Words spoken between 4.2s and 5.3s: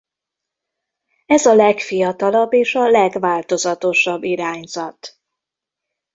irányzat.